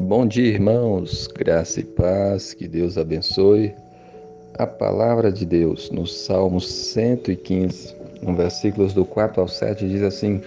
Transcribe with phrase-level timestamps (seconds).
[0.00, 3.72] Bom dia, irmãos, graça e paz, que Deus abençoe.
[4.58, 10.42] A palavra de Deus no Salmo 115, no versículos do 4 ao 7, diz assim: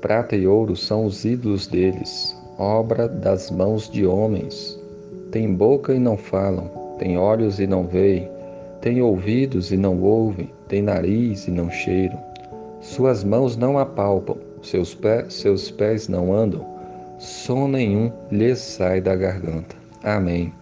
[0.00, 4.78] Prata e ouro são os ídolos deles, obra das mãos de homens.
[5.30, 6.68] Tem boca e não falam,
[6.98, 8.28] tem olhos e não veem,
[8.80, 12.18] tem ouvidos e não ouvem, tem nariz e não cheiram.
[12.80, 16.77] Suas mãos não apalpam, seus, pés, seus pés não andam
[17.18, 19.76] som nenhum lhes sai da garganta.
[20.02, 20.52] Amém.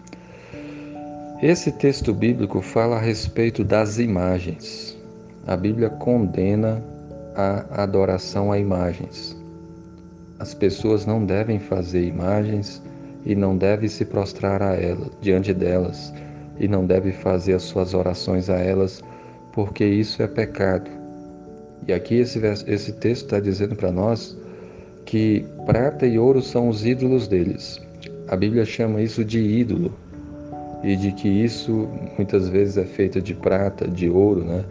[1.42, 4.96] Esse texto bíblico fala a respeito das imagens.
[5.46, 6.82] A Bíblia condena
[7.34, 9.36] a adoração a imagens.
[10.38, 12.82] As pessoas não devem fazer imagens
[13.26, 16.12] e não devem se prostrar a elas, diante delas,
[16.58, 19.02] e não devem fazer as suas orações a elas,
[19.52, 20.90] porque isso é pecado.
[21.86, 24.36] E aqui esse, esse texto está dizendo para nós
[25.06, 27.80] que prata e ouro são os ídolos deles.
[28.28, 29.94] A Bíblia chama isso de ídolo
[30.82, 34.64] e de que isso muitas vezes é feito de prata, de ouro, né?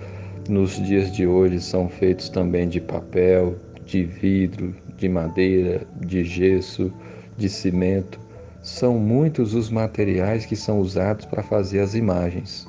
[0.50, 6.92] Nos dias de hoje são feitos também de papel, de vidro, de madeira, de gesso,
[7.38, 8.20] de cimento.
[8.62, 12.68] São muitos os materiais que são usados para fazer as imagens.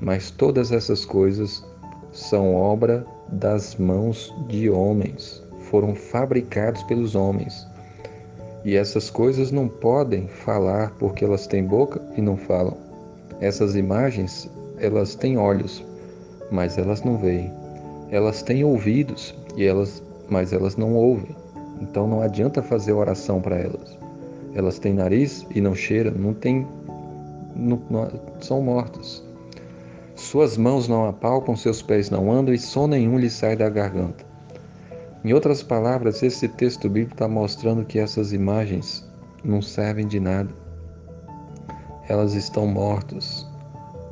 [0.00, 1.64] Mas todas essas coisas
[2.12, 5.43] são obra das mãos de homens
[5.74, 7.66] foram fabricados pelos homens.
[8.64, 12.76] E essas coisas não podem falar porque elas têm boca e não falam.
[13.40, 15.84] Essas imagens, elas têm olhos,
[16.48, 17.50] mas elas não veem.
[18.12, 20.00] Elas têm ouvidos e elas,
[20.30, 21.34] mas elas não ouvem.
[21.80, 23.98] Então não adianta fazer oração para elas.
[24.54, 26.64] Elas têm nariz e não cheiram, não têm,
[27.56, 28.08] não, não,
[28.40, 29.24] são mortas.
[30.14, 34.33] Suas mãos não apalpam, seus pés não andam e som nenhum lhe sai da garganta.
[35.24, 39.08] Em outras palavras, esse texto bíblico está mostrando que essas imagens
[39.42, 40.50] não servem de nada.
[42.06, 43.46] Elas estão mortas.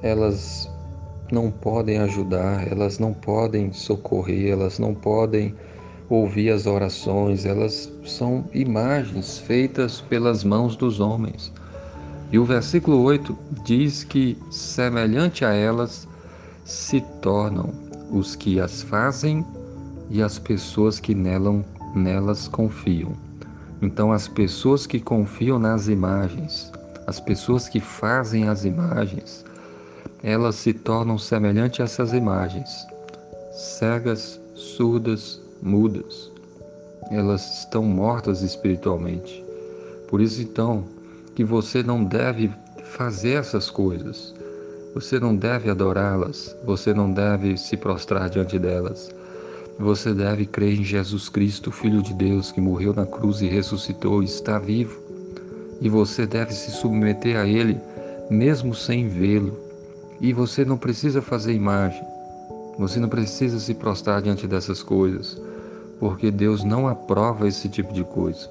[0.03, 0.70] Elas
[1.31, 5.54] não podem ajudar, elas não podem socorrer, elas não podem
[6.09, 11.53] ouvir as orações, elas são imagens feitas pelas mãos dos homens.
[12.31, 16.08] E o versículo 8 diz que, semelhante a elas,
[16.64, 17.70] se tornam
[18.10, 19.44] os que as fazem
[20.12, 21.65] e as pessoas que nelam,
[21.95, 23.12] nelas confiam.
[23.81, 26.71] Então, as pessoas que confiam nas imagens,
[27.06, 29.43] as pessoas que fazem as imagens,
[30.23, 32.87] elas se tornam semelhantes a essas imagens,
[33.53, 36.31] cegas, surdas, mudas.
[37.11, 39.43] Elas estão mortas espiritualmente.
[40.09, 40.84] Por isso, então,
[41.34, 42.53] que você não deve
[42.84, 44.34] fazer essas coisas.
[44.94, 49.11] Você não deve adorá-las, você não deve se prostrar diante delas.
[49.78, 54.22] Você deve crer em Jesus Cristo, Filho de Deus, que morreu na cruz e ressuscitou
[54.22, 55.00] e está vivo.
[55.81, 57.81] E você deve se submeter a Ele,
[58.31, 59.59] mesmo sem vê-lo.
[60.21, 62.03] E você não precisa fazer imagem.
[62.78, 65.41] Você não precisa se prostrar diante dessas coisas,
[65.99, 68.49] porque Deus não aprova esse tipo de coisa.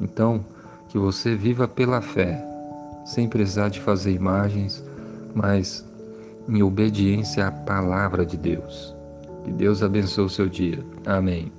[0.00, 0.44] Então,
[0.88, 2.44] que você viva pela fé,
[3.04, 4.82] sem precisar de fazer imagens,
[5.34, 5.84] mas
[6.48, 8.97] em obediência à palavra de Deus.
[9.48, 10.84] Que Deus abençoe o seu dia.
[11.06, 11.50] Amém.